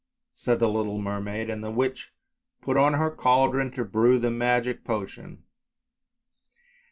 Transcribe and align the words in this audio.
*' 0.23 0.25
said 0.33 0.57
the 0.57 0.67
little 0.67 0.99
mermaid, 0.99 1.47
and 1.47 1.63
the 1.63 1.69
witch 1.69 2.11
put 2.63 2.75
on 2.75 2.95
her 2.95 3.11
cauldron 3.11 3.69
to 3.69 3.85
brew 3.85 4.17
the 4.17 4.31
magic 4.31 4.83
potion. 4.83 5.43